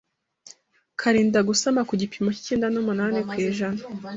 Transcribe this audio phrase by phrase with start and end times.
[0.99, 3.81] karinda gusama ku gipimo cy’icyenda numunani kw’ijana